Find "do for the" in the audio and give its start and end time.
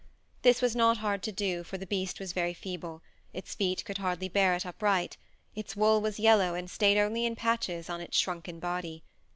1.31-1.85